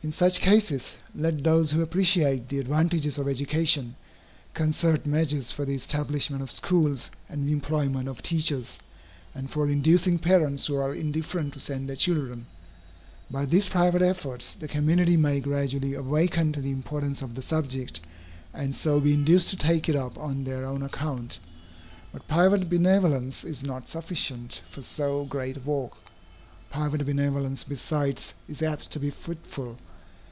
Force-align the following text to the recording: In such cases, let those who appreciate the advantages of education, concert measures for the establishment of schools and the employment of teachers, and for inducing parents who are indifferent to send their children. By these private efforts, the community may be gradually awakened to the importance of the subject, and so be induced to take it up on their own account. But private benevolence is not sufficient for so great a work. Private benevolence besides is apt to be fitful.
In 0.00 0.12
such 0.12 0.40
cases, 0.40 0.96
let 1.14 1.42
those 1.42 1.72
who 1.72 1.82
appreciate 1.82 2.48
the 2.48 2.60
advantages 2.60 3.18
of 3.18 3.26
education, 3.26 3.96
concert 4.54 5.04
measures 5.04 5.50
for 5.50 5.64
the 5.64 5.74
establishment 5.74 6.40
of 6.40 6.52
schools 6.52 7.10
and 7.28 7.46
the 7.46 7.52
employment 7.52 8.08
of 8.08 8.22
teachers, 8.22 8.78
and 9.34 9.50
for 9.50 9.68
inducing 9.68 10.20
parents 10.20 10.66
who 10.66 10.76
are 10.76 10.94
indifferent 10.94 11.52
to 11.54 11.60
send 11.60 11.88
their 11.88 11.96
children. 11.96 12.46
By 13.28 13.44
these 13.44 13.68
private 13.68 14.00
efforts, 14.00 14.52
the 14.52 14.68
community 14.68 15.16
may 15.16 15.34
be 15.34 15.40
gradually 15.40 15.94
awakened 15.94 16.54
to 16.54 16.60
the 16.62 16.70
importance 16.70 17.20
of 17.20 17.34
the 17.34 17.42
subject, 17.42 17.98
and 18.54 18.76
so 18.76 19.00
be 19.00 19.12
induced 19.14 19.50
to 19.50 19.56
take 19.56 19.88
it 19.88 19.96
up 19.96 20.16
on 20.16 20.44
their 20.44 20.64
own 20.64 20.82
account. 20.84 21.40
But 22.12 22.28
private 22.28 22.70
benevolence 22.70 23.42
is 23.44 23.64
not 23.64 23.88
sufficient 23.88 24.62
for 24.70 24.80
so 24.80 25.24
great 25.24 25.56
a 25.56 25.60
work. 25.60 25.96
Private 26.70 27.04
benevolence 27.04 27.64
besides 27.64 28.34
is 28.46 28.62
apt 28.62 28.90
to 28.92 29.00
be 29.00 29.10
fitful. 29.10 29.76